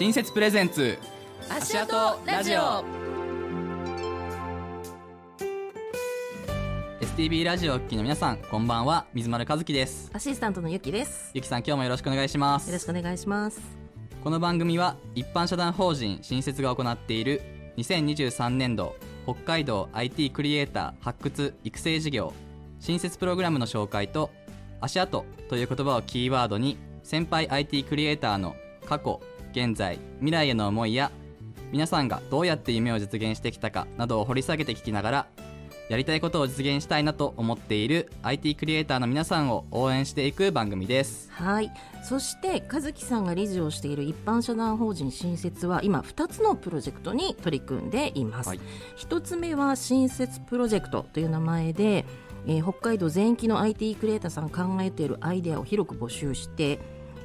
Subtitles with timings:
[0.00, 0.96] 新設プレゼンツ
[1.50, 2.82] 足跡ラジオ。
[7.02, 9.04] STB ラジオをお聞きの皆さんこんばんは。
[9.12, 10.10] 水丸和樹です。
[10.14, 11.30] アシスタントのゆきです。
[11.34, 12.68] ゆきさん今日もよろしくお願いします。
[12.68, 13.60] よろしくお願いします。
[14.24, 17.42] この番組は一般社団法人新設が行っている
[17.76, 22.32] 2023年度北海道 IT クリエイター発掘育成事業
[22.78, 24.30] 新設プログラムの紹介と
[24.80, 28.56] 足跡という言葉をキーワードに先輩 IT クリエイターの
[28.86, 29.20] 過去
[29.52, 31.10] 現在未来への思いや
[31.72, 35.26] 皆さんがどうやって夢を実現してきたかなどを掘り下げて聞きながら
[35.90, 41.28] やりたいことを実現したいなと思っている IT クリエイターの皆さんを応援していく番組です。
[41.32, 41.72] はい。
[42.04, 48.60] そして和樹さんが理事をしている一般社団法人新設は今2つのプロジェクトに取り組んでいます、はい。
[48.98, 52.04] 1つ目は新設プロジェクトという名前で、
[52.46, 56.78] えー北海道全域の IT クリエイターさんが考えているアイデアを広く募集して、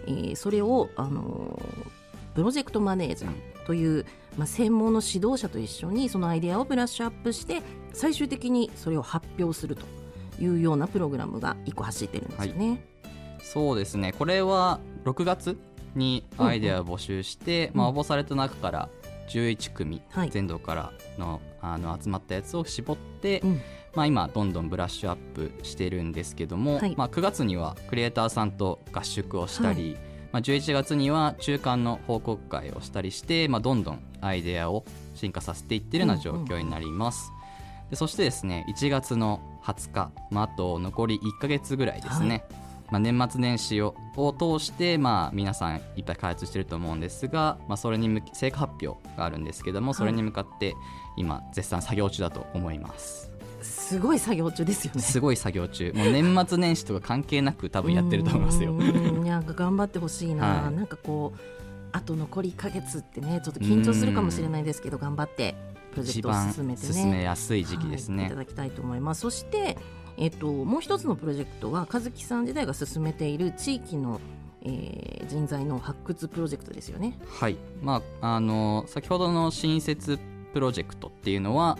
[0.08, 1.95] えーそれを、あのー
[2.36, 4.06] プロジェクトマネージャーという、
[4.38, 7.62] まあ、専門の指導者と一緒にそのアイデアをブラッシュアップして
[7.94, 9.86] 最終的にそれを発表すると
[10.40, 12.86] いうようなプログラムが1個走ってるんですよね。
[13.40, 14.12] そうですね。
[14.12, 15.58] これは6月
[15.96, 18.90] にアイデアを募集して、んまあ、応募された中から
[19.30, 20.30] 11組、はい。
[20.30, 23.62] 全土からのあの集まったやつを絞って、うん。
[23.96, 26.96] まあ、今どんどんブラッシュアップしてるんですけども、はい。
[26.98, 29.96] まあ、9月にはクリエイターさんと合宿をしたり、
[30.36, 34.84] まあ、11月には中間の報告会をしたりして、まあ、どんどんアイデアを
[35.14, 37.32] 進化させていってるような状況になります。
[37.90, 42.44] でそしてですね1月の20日、まあ、あと残り1か月ぐらいですね、
[42.92, 50.76] まあ、年末年始をを通して、まあ、皆さんいっぱい開発してると思うんですが、まあ、それに向け成果発表があるんですけどもそれに向かって
[51.16, 53.35] 今絶賛作業中だと思います。
[53.66, 55.02] すごい作業中ですよね。
[55.02, 55.92] すごい作業中。
[55.94, 58.74] もう年末年始とか関係なく多分やってると思いますよ。
[58.74, 58.80] う。
[58.80, 59.26] ーん。
[59.26, 60.76] なんか頑張ってほしいな、はい。
[60.76, 61.40] なんかこう
[61.92, 65.56] あと残り1か月ってねちょっと緊張するかもしれないですけど頑張って
[65.92, 66.94] プロジェクトを進めてね。
[66.94, 68.24] 進めやすい時期ですね。
[68.24, 68.28] はい。
[68.28, 68.36] いた。
[68.36, 69.22] だきたいと思います。
[69.22, 69.78] そして、
[70.18, 74.20] えっともう一つのプロジェクトは和樹さん自体が進めている地域の、
[74.64, 77.18] えー人材の発掘プロジェクトですよね。
[77.28, 80.20] はい、まああの先ほどの新設
[80.54, 81.78] プロジェクトっていうのは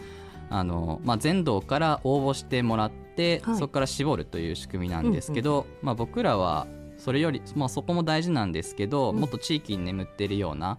[0.50, 3.56] あの、まあ、全道から応募してもらって、はい。
[3.56, 6.68] そこから絞るという仕組みなんですけど、まあ、僕らは
[6.98, 9.18] それより、まあ、そこも大事なんですけど、うん。
[9.18, 10.78] もっと地域に眠ってるような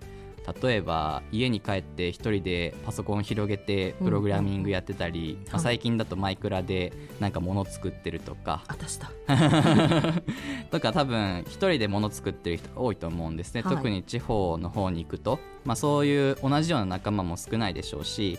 [0.62, 9.10] 例えば家に帰って一人でパソコン広げてプログラミングやってたり、まあ、最近だとマイクラでなんか物作ってるとか、私だ。
[10.70, 13.76] とか多分一人で物作ってる人多いと思うんですね、はい。
[13.76, 18.38] 特に地方の方に行くと、まあ、そういう同じような仲間も少ないでしょうし、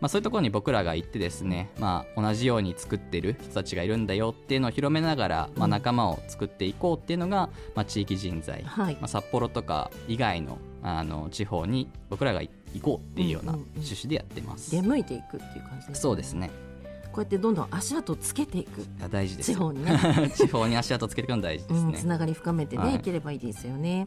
[0.00, 8.94] まあ、そういうところに僕らが行ってですね、まあ、同じように作ってる人たちがいるんだよっていうのを広めながら、まあ、うん仲間を作っていこうっていうのが、まあ、地域人材、はい。
[8.94, 12.50] まあ、札幌とか以外のあの地方に僕らが行
[12.80, 13.70] こうっていうようなうんうんうん。
[13.74, 16.50] 趣旨でやってます、出向いていくっていう感じです、ね、そうですね。
[17.12, 18.86] こうやってどんどん足跡つけていく。
[19.10, 19.50] 大事です。
[19.50, 19.98] よ地方にね。
[20.34, 22.94] 地方に足跡つけていくの大事ですうん、ね、つながり深めてね、はい。
[22.96, 24.06] い、ければいいですよね。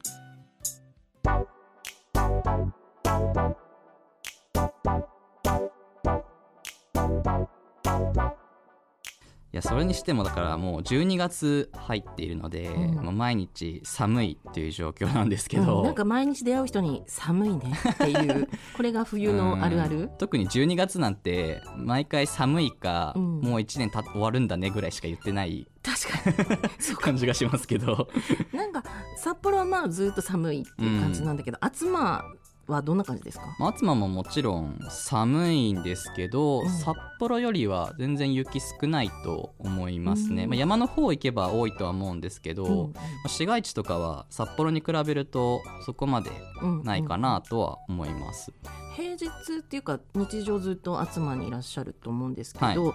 [9.53, 13.03] いやそれにしてもだからもう12月入っているので、うん。
[13.03, 15.83] もう毎日寒いっていう状況なんですけうど、ん。
[15.83, 18.47] なんか毎日出会う人に寒いねっていう
[18.77, 19.97] これが冬のあるある？
[19.97, 20.09] うん。
[20.17, 23.39] 特に12月なんて毎回寒いか、うん。
[23.41, 26.59] もう1年た終わるんだねぐらいしか言ってない確かに。
[26.79, 27.01] そうか。
[27.01, 28.07] 感じがしますけど。
[28.53, 28.83] なんか
[29.17, 32.23] 札幌はまあずっと寒いっていう感じなんだけど、厚間
[32.71, 33.43] はどんな感じですか？
[33.59, 36.69] 松間ももちろん寒いんですけど、うん。
[36.69, 40.49] 札幌よりは全然雪少ないと思いますね、うん。
[40.49, 46.31] まあ、山の方行けば多いとは思うんですけど、うんまあ市街地とかは札幌に比べるとそこまで
[46.61, 48.51] うんないかなとは思います、
[48.95, 49.25] 平日
[49.59, 52.93] っていうか日常ずっと厚間にいらっしゃると思うんですけど、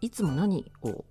[0.00, 1.04] い、つも何を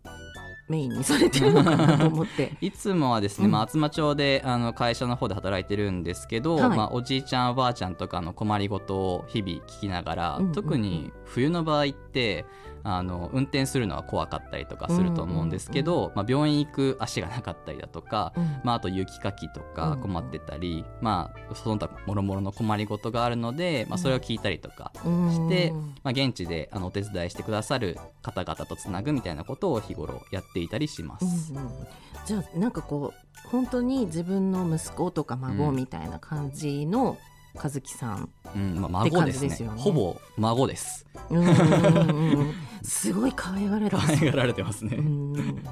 [0.71, 2.53] メインにされてるのかなと思って。
[2.61, 3.51] いつもはですね、うん。
[3.51, 6.77] まあ、厚真町であの会社の方で働いてるんですけど、はい。
[6.77, 10.53] まあ、おじいちゃんおばあちゃんとかの困りごとを日々聞きながら、うんうんうん。
[10.53, 12.45] 特に冬の場合って
[12.83, 18.61] あの運転するのは怖かったりとかすると思うんですけど、まあ、病院行く足がなかったりだとか、うん。
[18.63, 20.01] まあ、あと雪かきとかうん。
[20.01, 25.95] 困ってたり、まあ、その他もろもろの困りごとがあるので、まあ、それを聞いたりとかして、うん。
[26.03, 31.53] まあ、現地であのお手伝いしてくださる方々とつなぐみたいなことを日頃やっていたりします。
[31.53, 31.69] うんうん。
[32.25, 37.17] じゃあなんかこう本当に自分の息子とか孫みたいな感じの
[37.55, 39.47] 和樹さん、うんまあ、孫ですね。
[39.47, 39.81] じですよね。
[39.81, 41.05] ほぼ孫です。
[42.83, 44.07] すごい可愛がられてます。
[44.07, 45.63] 可愛がられてますね、うん。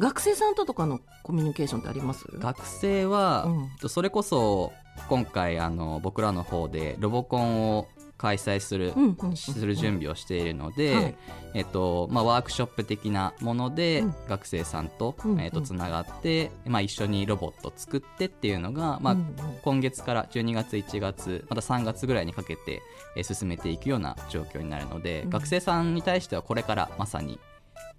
[0.00, 2.24] 学生さんととかのコミュニケーションってあります？
[2.38, 3.44] 学生は、
[3.82, 3.88] うん。
[3.88, 4.72] それこそ
[5.08, 7.88] 今回あの僕らの方でロボコンを
[8.24, 11.14] 開催する、うんする準備をしているので、はい。
[11.52, 14.14] えっとまあ、ワークショップ的なものでうん。
[14.28, 19.16] 学生さんと,、えっとつながって、まあ、一緒にロボット作ってっていうのが、まあ
[19.62, 22.80] 今月から12月1月また3月ぐらいにかけて、
[23.16, 25.30] えー進めていくような状況になるので、うん。
[25.30, 27.38] 学生さんに対してはこれからまさに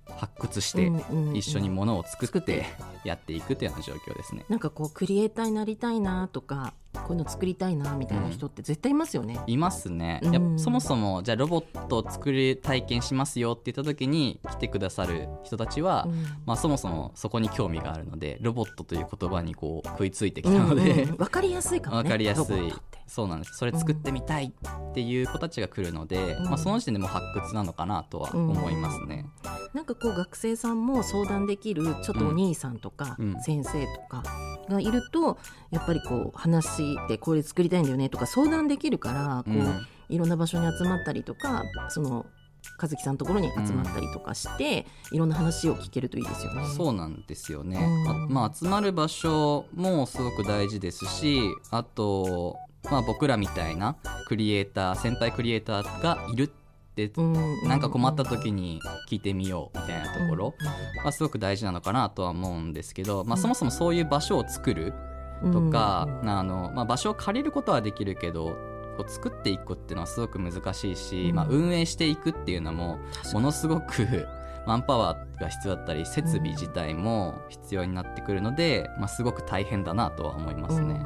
[0.10, 1.36] 発掘してうんうんうん。
[1.36, 2.66] 一緒にものを作ってて。
[3.06, 4.46] やっていくというような状況ですね。
[4.50, 9.40] なんかこうクリエイターになりたいなとかこういうの作りたいなみたいな人って絶対いますよね。
[9.46, 16.26] いますね、うそもそもじゃあロボットを作る体験しますよって言った時に来てくださる人たちは、うん。
[16.46, 22.04] まあ、そもそもそこに興味があるのでロボットという言葉にこう食いついてきたので、うんうん分かりやすいかもね。
[22.04, 22.74] 分かりやすい。
[23.08, 23.58] そうなんです。
[23.58, 26.46] それ作ってみたいっていう子たちが来るので、うん。
[26.46, 29.26] まあ、その時点でもう発掘なのかなとは思いますね。
[29.76, 33.42] なんかこう学生さんも相談できるちょっとお兄さんとかうん。
[33.42, 34.24] 先生とか
[34.70, 35.38] がいると
[35.70, 39.88] やっぱりこう話でこれ作りたいんだよねとか相談できるからこう、うん。
[40.08, 42.26] いろんな場所に集まったりとかその
[42.82, 46.66] 和樹さんのところに集まったりとかして、いろんな話を聞けるといいですよね。
[46.68, 48.10] そうなんですよね、うん。
[48.10, 52.58] あまあ、集まる場所もすごく大事ですしあと、
[52.90, 53.98] まあ、僕らみたいな
[54.28, 56.52] クリエイター先輩クリエイターがいる
[57.04, 60.54] ってうんなんか困った時に聞いてみようみたいなところ
[61.04, 64.94] はすごく大事なのかなとは思うんですけど、まあ、そもそもそういう場所を作る
[65.52, 68.56] とか、うんあのまあ、場所を借りることはできるけど
[68.98, 71.36] こう作っていくっていうのはすごく難しいし、うん。
[71.36, 72.98] まあ、運営していくっていうのも
[73.34, 74.26] ものすごく
[74.66, 81.04] マンパワーが必要だったり設備自体も必要になってくるので、まあ、すごく大変だなとは思いますね。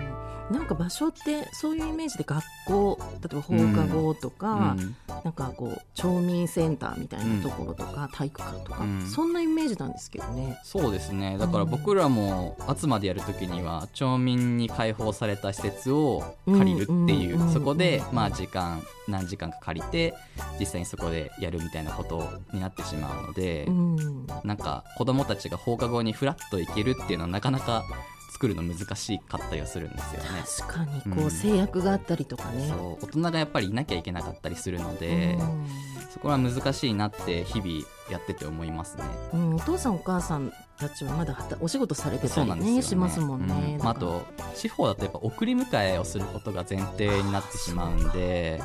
[0.50, 0.58] うん。
[0.58, 4.96] なんか場所ってそういうイメージで学校例えば放課後とか、うん。
[5.24, 9.06] なんかこう町民センターみたいなところとか、体育館とか、うん。
[9.08, 10.60] そんなイメージなんですけどね。
[10.64, 11.38] そうですね。
[11.38, 17.42] だから僕らも集までやるときには町民に開放された施設を借りるっていう、うん。
[17.42, 17.54] うん。
[17.54, 18.16] そこでうん。
[18.16, 20.14] まあ時間何時間か借りて
[20.60, 27.84] 実際にそこでやるみたいなことになってしまうので、うんなんか子供たちが放課後にフラッと行けるっていうのはなかなか
[28.32, 30.30] 作るの難しかったりはするんですよね。
[30.62, 32.68] 確かにこう制約があったりとかね。
[32.70, 35.68] そう大人がやっぱりいなきゃいけなかったりするので、うん
[36.10, 39.04] そこは難しいなって日々やってて思いますね。
[39.34, 43.76] うん、お父さんお母さんたちはまだお仕事されてたりそうなんですよ、ね、ねしますもんね。
[43.78, 44.26] うんまあ、あと
[44.56, 48.62] 地方だとやっぱ送り迎えをすることが前提になってしまうんで、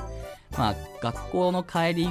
[0.58, 2.08] まあ、学校の帰り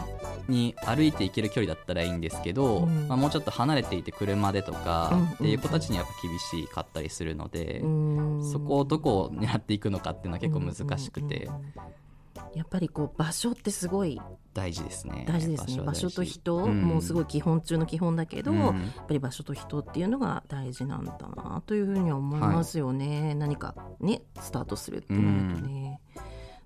[0.47, 3.07] に歩いて行ける距離だったらいいんですけど、うん。
[3.07, 8.51] まあ、もうちょっと離れていて車でとうんかっていう子たちにはやっぱ厳しかったりするので、うん。
[8.51, 11.45] そこをどこを狙っていくのかっていうのは結構難しくて。
[11.45, 11.73] うんうんうん
[12.55, 14.21] やっぱりこう場所ってすごい
[14.53, 15.25] 大事ですね。
[15.27, 15.83] 大事ですね。
[15.83, 16.83] 場所と人、うん。
[16.83, 18.59] もうすごい基本中の基本だけど、うん。
[18.59, 18.73] やっ
[19.07, 25.99] ぱり場所と人っていうのが大事なんだなというふうには思いますよね、何かねスタートするってなるとね。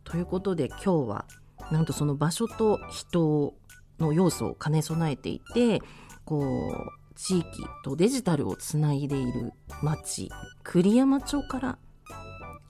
[0.04, 1.26] ということで今日は
[1.72, 3.54] なんとその場所と人
[4.00, 5.82] の要素を兼ね備えていて
[6.26, 7.48] こう地域
[7.84, 10.30] とデジタルをつないでいる町
[10.64, 11.78] 栗山町から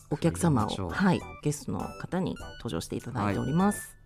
[0.09, 3.97] お客様を、はい、ゲストの方に登場していただいております。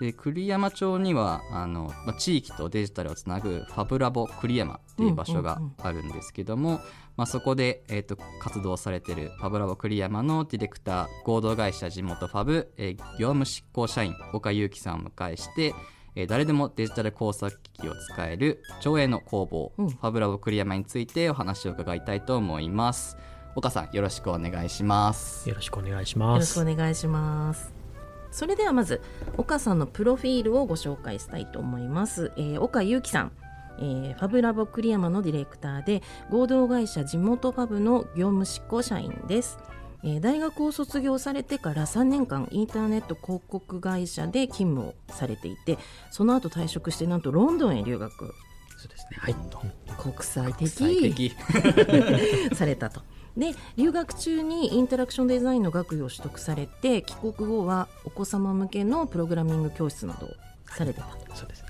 [0.00, 6.80] で栗山町にはあの、まあ、地域とデジタルをつなぐファブラボ栗山っていう場所があるんですけども、
[7.16, 15.74] まあ、そこで、えー、と活動されてるファブラボ栗山のディレクター合同会社地元ファブ、えー業務執行社員岡祐樹さんを迎えして、
[16.14, 23.16] えー誰でもデジタル工作機器を使える町営の工房、うんファブラボ栗山についてお話を伺いたいと思います
[23.54, 26.54] 岡さんよろしくお願いしますよろしくお願いしよろします。
[26.54, 27.72] くお願いします。
[28.30, 29.00] それではまず
[29.38, 32.32] 岡さんのプロフィールをご紹介したいと思います。
[32.36, 33.32] えー岡祐樹さん、
[33.78, 39.58] えーファブラボ栗山のディレクターで合同会社地元ファブの業務執行社員です。
[40.04, 45.78] えー大学を卒業されてから3年間インターネット広告会社で勤務をされていて
[46.10, 48.34] その後退職してなんとロンドンへ留学
[48.78, 49.16] そうですね。
[49.18, 49.34] はい。
[49.98, 51.32] 国際的
[52.54, 53.00] されたと。
[53.36, 60.30] で留学中にインタラクションデザインの学位を取得されて帰国後はお子様向けのプログラミング教室などを
[60.70, 61.36] されてたと。
[61.36, 61.65] そうですね。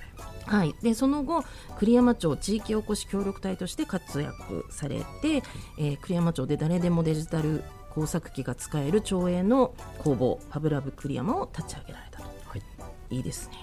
[0.46, 1.44] はい、でその後
[1.78, 5.42] 栗山町地域おこし協力隊として活躍されて、
[5.78, 12.24] えー栗山町で誰でもデジタル工作機が使える町営の工房ファブラブ栗山を立ち上げられたと。
[12.24, 12.62] はい。
[13.10, 13.54] いいですね。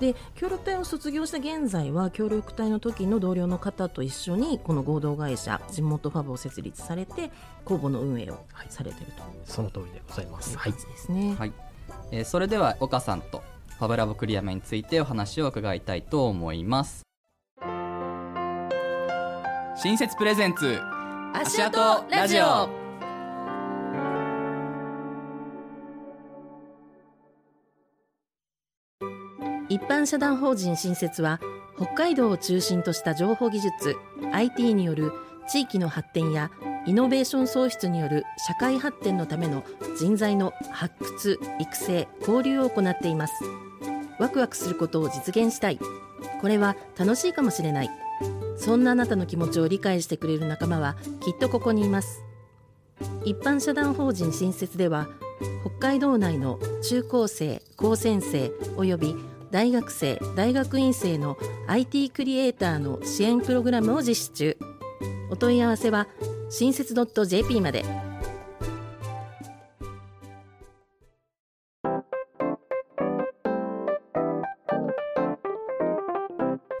[0.00, 7.30] で協力隊を卒業した現在は協力隊の時の同僚の方と一緒にこの合同会社地元ファブを設立されて
[7.64, 10.56] 工房の運営をされているとその通りでございます。
[10.56, 11.34] はいですね。
[11.38, 11.52] はい、
[12.10, 13.42] えーそれでは岡さんと
[13.78, 17.02] ファブラボア山についてお話を伺いたいと思います。
[19.76, 20.80] 新設プレゼンツ
[21.34, 21.78] 足跡
[22.10, 22.70] ラジオ。
[29.68, 31.38] 一般社団法人新設は
[31.76, 33.96] 北海道を中心とした情報技術
[34.32, 35.12] IT による
[35.48, 36.50] 地域の発展や
[36.86, 39.64] イノベーション創出による社会発展のための
[39.98, 43.34] 人材の発掘育成交流を行っています。
[44.20, 45.80] ワクワクすることを実現したい。
[46.40, 47.90] これは楽しいかもしれない。
[48.56, 52.22] そんなあなたの気持ちを理解してくれる仲間はきっとここにいます。
[53.24, 55.08] 一般社団法人新設では
[55.62, 59.14] 北海道内の中高生高専生および
[59.50, 64.56] 大学生大学院生の IT クリエイターの支援プログラムを実施中。
[65.30, 66.06] お問い合わせは
[66.48, 67.84] 新設 .jp まで。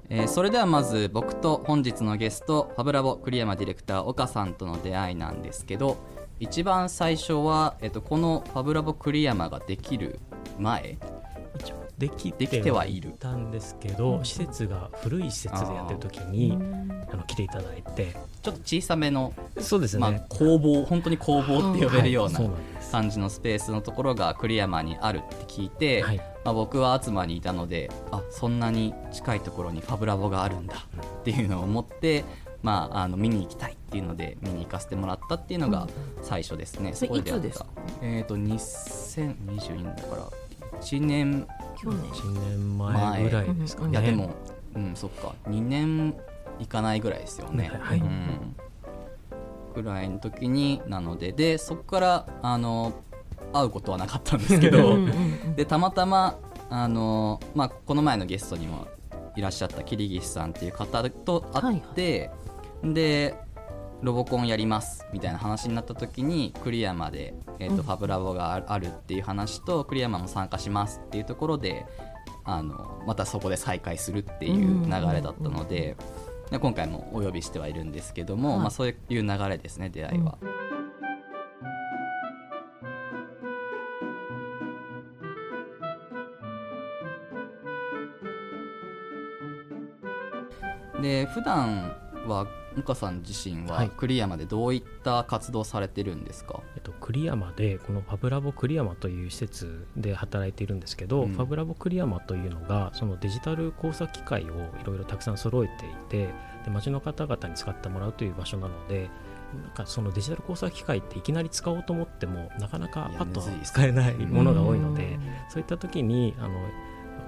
[0.08, 5.96] えーそれではまず僕と本日のゲストファブラボ栗山ディレクター岡さんとの出会いなんですけど
[6.40, 10.20] 一番最初は、えっと、このファブラボ栗山ができる
[10.58, 10.98] 前
[11.98, 13.14] できできてはいる。
[13.18, 16.58] たんですけど、施設が古い施設でやってる時に
[17.10, 18.14] あの来ていただいて
[18.46, 22.40] ちょっと小さめの、そうですね、まあ、工房本当に工房って呼べるような
[22.92, 26.18] 感じのスペースのところが栗山にあるって聞いて、はい。
[26.44, 32.24] まあ、僕は東にいたのであそんなに近いところにファブラボがあるんだっていうのを思って、
[32.62, 35.88] まあ、あの見に行きたいっていうので見に行かせてもらったっていうのが
[36.22, 37.66] 最初ですね、それこでやった。
[38.00, 41.48] えっ、と2022年だから1年
[41.82, 41.98] 去年。
[41.98, 44.30] 1年前ぐらいですかね、前いやでも、
[44.76, 45.34] うん、そっか。
[45.48, 46.14] 2年
[46.58, 47.98] いかないぐらいですよね、はい。
[47.98, 48.56] うん、
[49.74, 52.92] ぐらいの時になのででそこからあの
[53.52, 56.38] 会うことはなかったんですけどうんうんうんでたまたま
[56.70, 58.88] あの、まあ、この前のゲストにも
[59.36, 62.30] いらっしゃったキリギスさんっていう方と会って、
[62.82, 63.34] で
[64.02, 67.82] ロボコンやりますみたいな話になった時に栗山で、えーとうん。
[67.82, 71.86] ファブラボがああるっていう話と栗山も参加しますっていうところで
[72.44, 75.76] あのまたそこで再会するっていう流れだったので。
[75.76, 75.96] で
[76.52, 80.38] 今回もお呼びしてはいるんですけども、はいまあ、そういう流れですね出会いは。
[91.02, 91.94] で普段
[92.26, 92.46] は
[92.82, 93.90] 向さん自身ははい。
[93.90, 101.32] 栗山でどういった活動されてるんですか、えっと、栗山でこのファブラボ栗山という施設で働いているんですけど、うん。
[101.32, 104.50] ファブラボ栗山というのがそのデジタル工作機械をい
[104.84, 106.32] ろいろたくさん揃えていて
[106.64, 109.10] で町の方々に使ってもらうという場所なので
[109.62, 115.20] なんかそのデジタル工作機械っていきなり使おうと思ってもなかなかパッと使えないものが多いのでうん。
[115.48, 116.50] そういった時にあの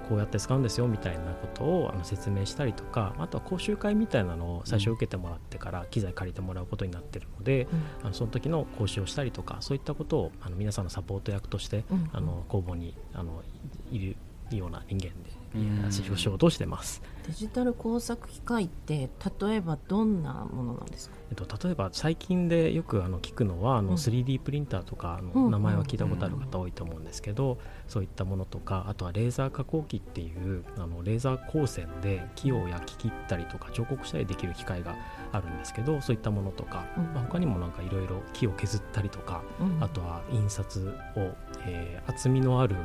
[0.09, 7.67] こうやって使うんですよみたいなことをあの説明したりとかあとは講習会みたいなのを最初受けてもらってから機材借りてもらうことになってるので、
[8.03, 12.09] あのその時の講習をしたりとかそういったことをあの皆さんのサポート役として、うん。
[12.11, 13.43] あの工房にあの
[13.91, 14.15] いる
[14.57, 15.91] ような人間でうん。
[15.91, 19.09] 仕事をしてます、デジタル工作機械って
[19.41, 21.15] 例えばどんなものなんですか？
[21.31, 23.87] えっと、例えば最近でよくあの聞くのはあうん。
[23.87, 25.43] の 3D プリンターとかうん。
[25.43, 34.95] の名前は聞いたことある方多いと思うんですけどそういったものとかあとはレーザー加工機っていうあのレーザー光線で木を焼き切ったりとか彫刻したりできる機械が
[35.31, 37.03] あるんですけどそういったものとか、うん。
[37.13, 39.83] まあ他にもなんかいろいろ木を削ったりとかうん。
[39.83, 41.19] あとは印刷を、
[41.65, 42.75] えー厚みのある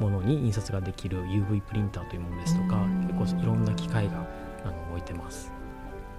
[0.00, 4.26] ものに印刷ができる UV プリンターというものですとかうん結構いろんな機械が
[4.64, 5.52] あの置いてます。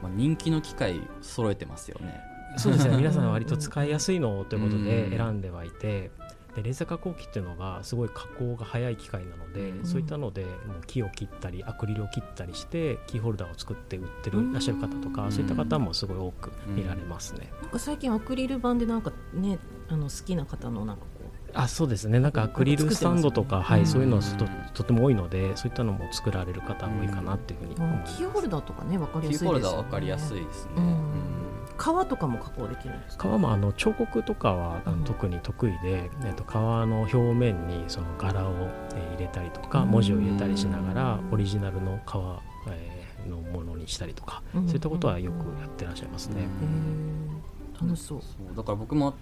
[0.01, 2.19] まあ、人気の機械揃えてますよね。
[2.57, 6.11] そうですね 皆さん割と使いやすいのということでうん選んではいて
[6.55, 10.49] でレーザー加工機っていうのがすごい加工が早い機械なので、うんそういったのでも
[10.81, 17.51] う木を切ったりアクリルを切ったりしてキーホルダーを作って売ってるらっしゃる方とか、うんそういった方もすごい多く見られますね。
[17.61, 19.57] なんか最近アクリル板でなんかね
[19.89, 21.07] あの好きな方のなんかこ
[21.55, 22.19] あそうですね。
[22.19, 28.17] なんかアクリルスタンドとか、はい、うんそういうのととても多いのでそういったのも作られる方多いかなっていうふうにう、思います。
[28.17, 29.53] キーホルダーとかねわかりキーやすいですよね。
[29.53, 30.71] ホルダーわかりやすいですね。
[30.77, 31.03] うん。
[31.77, 33.23] 革とかも加工できるんですか？
[33.23, 35.03] 革もあの彫刻とかはあのうん。
[35.03, 38.51] 特に得意で、えっと革の表面にその柄を
[38.95, 39.89] えー入れたりとかうん。
[39.89, 44.65] 文字を入れたりしながらオリジナルの革えーのものにしたりとかうん。
[44.65, 46.47] そういったことはよくやってらっしゃいますね。
[47.81, 48.21] 楽しそう。
[48.21, 49.13] そうだから僕も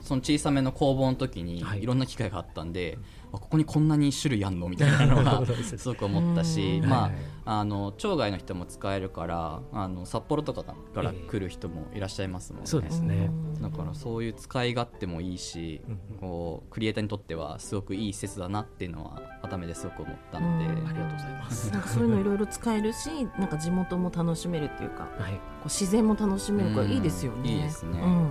[0.00, 1.82] その小さめの工房の時にはい。
[1.82, 2.98] いろんな機械があったんで、
[3.32, 5.44] あここにこんなに種類あんのみたいなのは
[5.76, 5.88] す。
[5.88, 6.88] ごく思ったし、うん。
[6.88, 7.12] まはい
[7.44, 12.66] あ、あの町外の人も使えるからあの札幌とかから来る人もいらっしゃいますもんね。
[12.66, 13.30] そうですね。
[13.56, 13.62] うん。
[13.62, 20.88] だからそういう使い勝手もいいし、うんこうクリエイターにとってはすごくいい施設だなっていうのは改めてすごく思ったので、うん。
[20.88, 21.70] ありがとうございます。
[21.72, 27.50] なんかそういうのいろいろ使えるしなんか地元も楽しめるっていうかこはい、う自然も楽しめるからうんいいですよね。
[27.52, 27.98] いいですね。
[28.00, 28.30] うん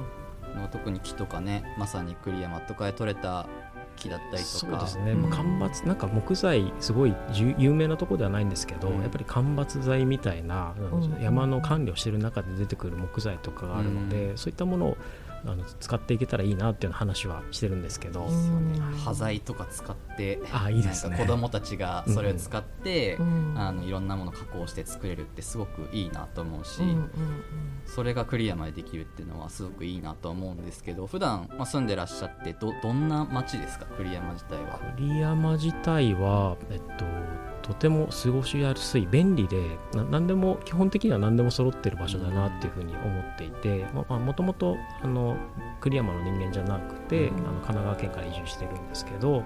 [0.72, 3.48] 特に木とかねまさに栗山とかで採れた
[3.96, 4.44] 器だったりとか。
[4.44, 5.30] そうですね、うん。
[5.30, 7.16] なんか木材すごい
[7.58, 9.02] 有名なところではないんですけど、うん。
[9.02, 14.98] やっぱり間伐材みたいな、うん山の管理をしている中で出てくる木材とかがあるので、そういったものを
[15.48, 21.18] あの使っていけたらいいなっていう話はしてるんですけど、うん端材とか使ってあいいですね。
[21.18, 27.10] 子供たちがそれを使って、うんあのいろんなもの加工して作れるってすごくいいなと思うし、うんうん
[27.86, 33.86] それがクリアまでできるっていうのはすごくいいなと思うんですけど普段、まあ、住んでらっしゃってどどんな街ですか？
[33.98, 34.80] 栗山自体は。
[34.98, 37.06] 栗山自体は、えっと、
[37.66, 44.78] とても過ごしやすい便利でな何でも基本的には何でも揃ってる場所だなっていうふうに思っていてもともと
[45.82, 47.38] 栗山の人間じゃなくて、うん。
[47.38, 49.44] あの神奈川県から移住してるんですけど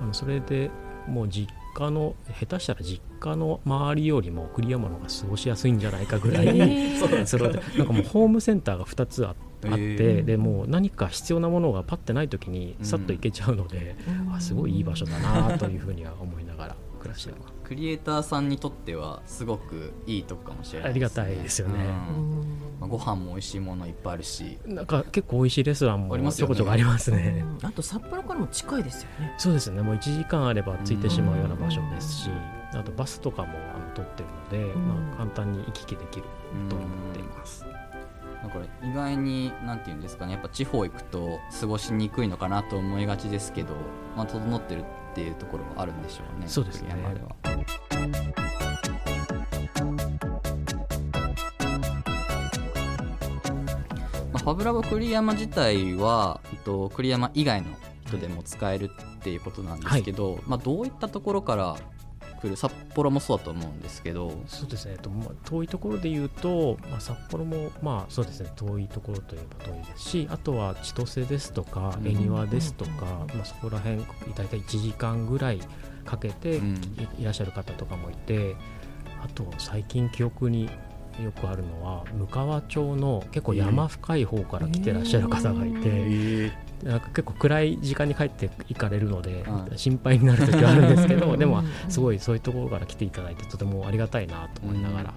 [0.00, 0.70] あのそれで
[1.08, 6.98] もう実家の下手したら実家の周りよりも栗山の方が過ごしやすいんじゃないかぐらい、えー。
[7.26, 10.24] そうなんでなんかもうホームセンターが2つああって、へー。
[10.24, 14.34] でもう何か必要なものがパッてない時にさっと行けちゃうので、うん。
[14.34, 17.28] あすごいいい場所だなというふうには思いながら暮らし。
[17.64, 21.84] クリエイターさんにとってはすごくいいとこかもしれないありがたいですよね。
[21.84, 22.40] うん。
[22.40, 24.58] うんまあ、ご飯も美味しいものいっぱいあるし。
[24.66, 26.54] なんか結構美味しいレストランもありますよね。
[26.54, 27.44] ちょこちょこありますね。
[27.62, 29.34] あと札幌からも近いですよね。
[29.38, 29.82] そうですね。
[29.82, 32.30] もう1時間あれば着いてしまうような場所ですし、
[32.72, 34.28] あとバスとかもあの取ってる
[34.60, 34.88] ので、うん。
[34.88, 36.24] まあ、簡単に行き来できる
[36.68, 37.64] と思っています。
[38.42, 40.34] だから意外になんていうんですかね。
[40.34, 43.74] やっぱ地方行くと過ごしにくいのかなと思いがちですけど、
[44.16, 44.84] まあ、整ってる
[45.16, 47.36] っていうところはあるんでしょうねそうですね栗山では。
[54.30, 57.68] まあ、ファブラボ栗山自体は、えっと、栗山以外の
[58.06, 61.76] 人でも使えるっていうことなんですけど、まあ、どういったところから
[62.46, 68.52] 来る札幌もそうだと思うんですけど、そうですね、えっとまあ、遠いところで言うと、まあ、札幌も、まあ、そうですね。
[68.56, 72.06] 遠いところといえば遠いですしあとは千歳ですとかうん。
[72.06, 73.98] 恵庭ですとか、まあ、そこら辺
[74.34, 75.60] 大体1時間ぐらい
[76.04, 76.60] かけて
[77.18, 78.54] いらっしゃる方とかもいて
[79.22, 80.70] あと最近記憶に
[81.22, 86.52] よくあるのは向川町の結構山深い方から来てらっしゃる方がいて、
[86.82, 95.14] なんか結構暗い時間に帰って行かれるので、はい心配になる時はあるんですけど でもうんすごいそういうところから来ていただいてとてもありがたいなと思いながら。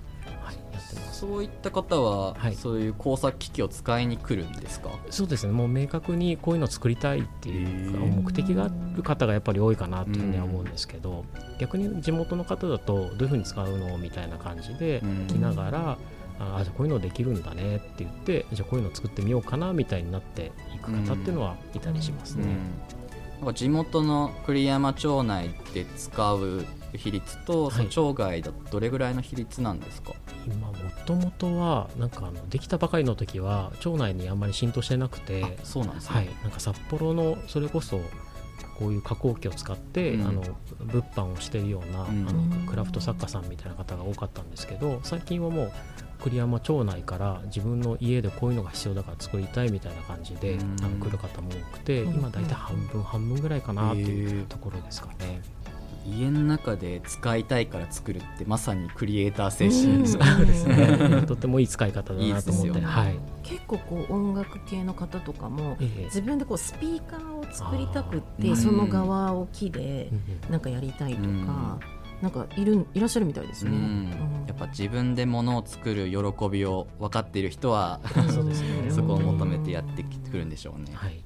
[1.12, 2.56] そういった方は、はい。
[2.56, 4.90] そういう工作機器を使いに来るんですか？
[5.10, 5.54] そうですね。
[5.54, 11.26] もう明確にこういうのを作りたいっていう目的がある方がやっぱり多いかなというふうには思うんですけど、
[11.60, 15.28] 逆に地元の方だとどういうふうに使うのみたいな感じでうん。
[15.28, 15.98] 来ながら、
[16.40, 22.46] あじゃあこういうのできるんだねって言ってじゃあこういうの作ってみようかなみたいになっていく方っていうのはいたりしますね。
[23.40, 27.88] なんか地元の栗山町内で使う比率と、はい。
[27.88, 30.14] 町外だとどれぐらいの比率なんですか？
[30.52, 30.74] 今も
[31.06, 38.00] ともとはなんかあのできたばかりの時は町内にあんまり浸透してなくてあそうなんですね、はい、なんか札幌のそれこそ
[38.80, 40.28] こういう加工機を使って、うん。
[40.28, 40.42] あの
[40.80, 42.28] 物販をしているような、うん。
[42.30, 45.72] あのクラフト作家さんみたいな方が多かったんですけど最近はもう
[46.22, 50.76] 栗山町内から自分の家でこういうのが必要だから作りたいみたいな感じで、うん。
[50.82, 55.42] あの来る方も多くて、うん今大体半分半分ぐらいかなっていうところですかね。
[56.10, 60.04] 家の中で使いたいから作るってまさにクリエイター精うん。
[60.04, 60.76] 神ですね。
[61.10, 62.82] ねとてもいい使い方だなと思って。
[63.44, 66.04] 結構こう音楽系の方とかもええ。
[66.06, 70.10] 自分でこうスピーカーを作りたくってその側を木で
[70.50, 71.80] なんかやりたいとか、
[72.22, 74.10] なんかいるいらっしゃるみたいですね。
[74.48, 78.00] やっぱ自分で物を作る喜びを分かっている人は
[78.90, 81.24] そこを求めてやってくるんでしょうね、はい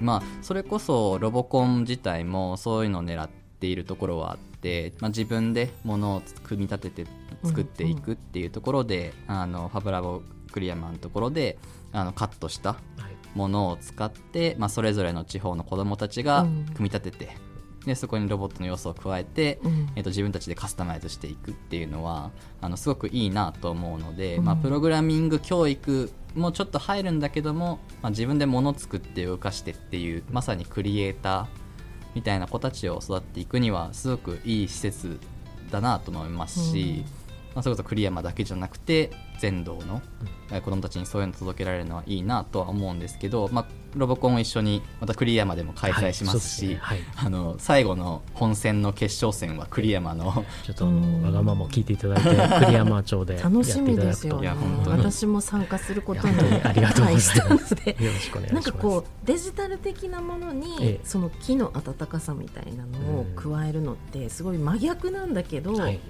[0.00, 7.10] まあそれこそロボコン自体もそういうのを狙っているところはあって、まあ、自分で物を組み立てて
[7.44, 11.58] 作っていくっていうところで、あのファブラボクリアマンのところで
[11.92, 13.16] あのカットしたはい。
[13.34, 16.64] ものを使って、まあ、それぞれの地方の子どもたちがうん。
[16.74, 17.36] 組み立てて、
[17.86, 19.88] でそこにロボットの要素を加えて、うん。
[19.94, 24.44] えっと自分たちでカスタマイズしていくっていうのはあのすごくいいなと思うので、うん。
[24.44, 31.46] まあ、プログラミング教育もちょっと入るんだけども、まあ、自分で物を作って動かしてっていうまさにクリエイター
[32.14, 35.18] みたいな子たちを育っていくにはすごくいい施設
[35.70, 37.04] だなと思いますし、
[37.54, 40.02] まあ、それこそ栗山だけじゃなくて全道の
[40.50, 47.14] えー子供たちにそういうの届けられるのはいいなとは思うんですけど、まあ、ロボコンを一緒にまた栗山でも開催しますし、はいそうですね。
[47.16, 47.26] はい。
[47.26, 51.22] あの最後の本戦の決勝戦は栗山のちょっとあうん。
[51.22, 52.28] のわがままを聞いていただいて
[52.66, 54.14] 栗山町でやって楽しみいただくと。
[54.14, 54.50] ですよね
[54.86, 57.30] 私も参加することにありがとうございます。
[57.34, 57.58] したの
[57.96, 58.68] でよろしくお願いします。
[58.68, 61.00] なんかこうデジタル的なものに、ええ。
[61.04, 66.00] その木の温かさみたいなのを加えるのってすごい真逆なんだけど、はい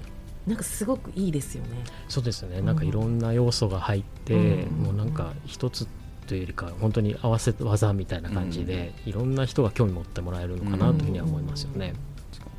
[0.46, 1.70] なんかすごくいいですよね。
[2.08, 5.88] そうですねなんかいろんな要素が入って、うんもうなんか一つ
[6.26, 11.94] というよりか本当に合わせ技みたいな感じで、いろんな人が興味持ってもらえるのかなというふうには思いますよね。
[11.94, 12.15] お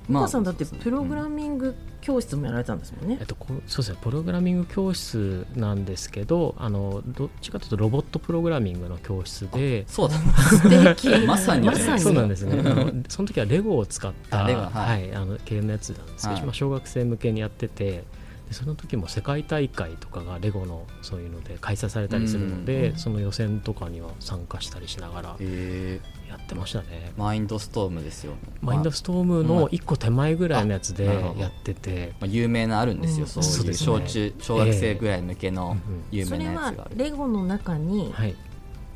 [0.07, 3.17] ま母さんだってプログラミング教室もやられたんですもんね。
[3.19, 3.25] えっ。
[3.25, 3.97] と、こうそうですね。
[4.01, 10.15] プログラミング教室なんですけどあのどっちかというとロボットプログラミングの教室でそうだ。
[10.49, 11.25] 素敵。
[11.25, 11.99] まさにまさに。
[11.99, 12.59] そうなんですね。
[12.59, 16.43] あのその時はレゴを使ったあレゴははいいあの系のやつなんですけど、はい。
[16.43, 18.03] まあ、小学生向けにやってて
[18.47, 25.99] でその時も世界大会とかがレゴのそういうので開催されたりするので、うんその予選とかには参加したりしながらえ
[26.37, 27.11] やってましたね。
[27.17, 28.33] マインドストームですよ。
[28.61, 31.05] マインドストームの一個手前ぐらいのやつで
[31.37, 33.43] やってて、まあ、有名なあるんですよ、うん。
[33.43, 33.73] そういう。
[33.73, 38.35] 小中小学生ぐらい向けのうん有名それはなやつがある、レゴの中にはい、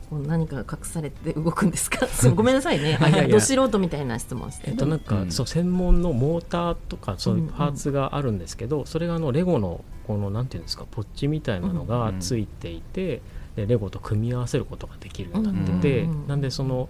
[0.09, 2.07] こう何かが隠されて動くんですか？
[2.35, 2.97] ごめんなさいね。
[3.01, 3.27] あいやいや。
[3.29, 4.69] ど素人みたいな質問して。
[4.71, 5.31] えっとなんか、うん。
[5.31, 13.21] そう専門のモーターとかそういううんパーツがあるんですけど、それがあのレゴのこのなんていうんですかポッチみたいなのがついていて、
[13.55, 16.27] でレゴと組み合わせることができるようになってて、うん。
[16.27, 16.89] なんでその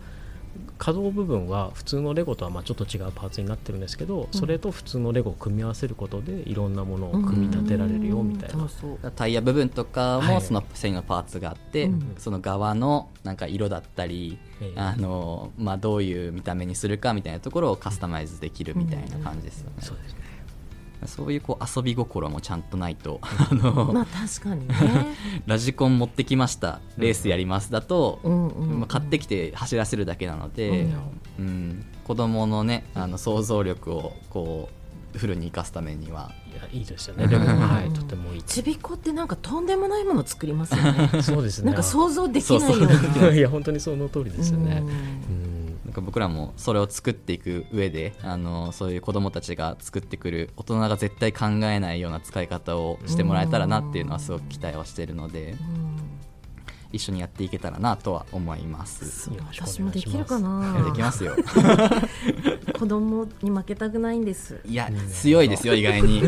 [0.78, 8.70] 可動部分は普通のレゴとはまあちょっと違うパーツになってるんですけど、それと普通のレゴを組み合わせることでいろんなものを組み立てられるよみたいな、うん。
[8.70, 9.12] そうそう。
[9.12, 10.36] タイヤ部分とかはい。
[10.36, 12.16] もその繊維のパーツがあって、うん。
[12.18, 14.80] その側のなんか色だったり、ええ。
[14.80, 20.31] あのまあ、どういう見た目にするかみたいなところをカスタマイズできるみたいな感じですよね、そうですね
[21.06, 24.76] そういうこう遊び心もちゃんとないとあの、まあ確かにね。
[25.48, 26.80] ラジコン持ってきました。
[26.98, 30.88] レースやりますだと、うんうんまあ、買ってきて走らせるだけなので、
[31.40, 31.86] うん。
[32.04, 34.70] 子供のねあの想像力をこ
[35.16, 36.32] うフルに生かすためには。
[36.52, 37.28] いやいいですよね。
[37.28, 38.44] レゴは、はい、とてもいい。
[38.44, 44.92] ちびっこってなんかとんでもないもの作りますよねそうですねなんか想像できないよそうそうういや本当にその通りですよね、うんう
[45.48, 45.51] ん
[45.92, 55.54] なんか僕らもそれを作っていく上であのそういう子どもたちが作ってくる大人が絶対考えないような使い方をしてもらえたらなっていうのはすごく期待はしてるので。
[56.92, 59.30] 一緒にやっていけたらなとは思います。
[59.52, 60.76] 私もできるかいな。
[60.78, 61.36] やできますよ。
[62.78, 64.60] 子供に負けたくないんです。
[64.66, 66.24] いや強いですよ意外に。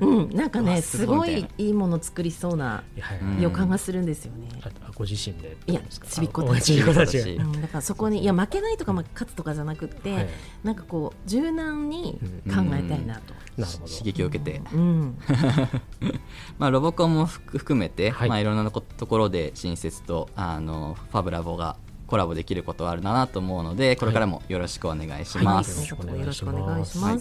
[0.00, 0.36] うん。
[0.36, 2.82] なんかねすごいいいいもの作りそうな
[3.40, 5.56] 予感がするんですよね、あご自身で。
[5.66, 6.64] いやちびっ子あたち。
[6.64, 10.28] ちびっ子たちうん、だからそこにいや負けないとかまあ勝つとかじゃなくって、はい。
[10.62, 13.92] なんかこう柔軟に考えたいなと、なるほど。
[13.92, 15.18] 刺激を受けて、うん。
[16.58, 18.28] まあ、ロボコンも含含めて、はい。
[18.28, 25.88] いまあ、いろんなところで新設とあのファブラボがコラボできることはあるなと思うのでこれからもよろしくお願いしまはい、す。
[25.90, 26.84] よよろしくお願い。
[26.84, 27.20] しますろしくお願い。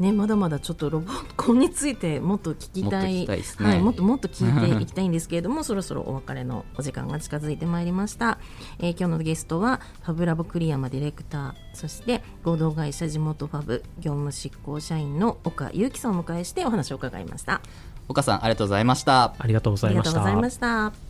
[0.00, 3.18] ね、まだまだちょっとロボコンについてもっと聞きたい。
[3.18, 8.38] もっとはい、もっともっと聞いていきたいんですけれども そろそろお別れのお時間が近づいてまいりました、
[8.78, 17.60] えー今日のゲストはファブラボ栗山ディレクターそして合同会社地元ファブ業務執行社員の岡裕樹さんをお迎えしてお話を伺いました。
[18.08, 19.34] 岡さんありがとうございました。
[19.38, 20.10] ありがとうごあざいました。
[20.10, 21.09] りがとうございました